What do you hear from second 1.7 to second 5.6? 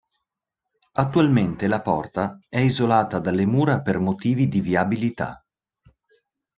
porta è isolata dalle mura per motivi di viabilità.